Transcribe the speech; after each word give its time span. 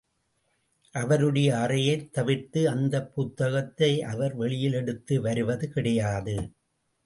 அவருடைய 0.95 1.49
அறையைத் 1.55 2.09
தவிர்த்து 2.09 2.69
அந்தப் 2.69 3.13
புத்தகத்தை 3.13 4.01
அவர் 4.03 4.35
வெளியில் 4.35 4.73
எடுத்து 4.73 5.21
வருவது 5.21 5.69
கிடையாது. 5.69 6.37